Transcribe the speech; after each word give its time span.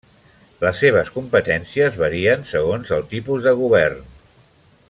Les 0.63 0.79
seves 0.83 1.11
competències 1.17 2.01
varien 2.05 2.49
segons 2.55 2.97
el 2.99 3.07
tipus 3.15 3.47
de 3.49 3.57
govern. 3.63 4.05